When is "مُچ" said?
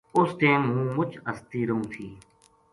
0.95-1.11